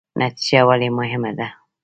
نتیجه 0.21 0.59
ولې 0.67 0.89
مهمه 0.97 1.31
ده؟ 1.37 1.47